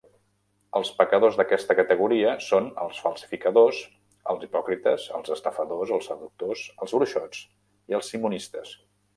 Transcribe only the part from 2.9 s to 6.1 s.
falsificadors, els hipòcrites, els estafadors,